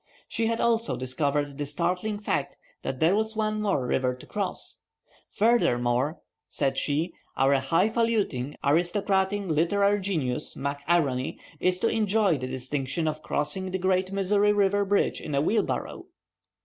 [0.27, 4.81] She had also discovered the startling fact that there was one more river to cross.
[5.29, 13.07] "Furthermore," said she, "our highfaluting, aristocratic, literary genius, Mac A'Rony, is to enjoy the distinction
[13.07, 16.05] of crossing the great Missouri River Bridge in a wheelbarrow."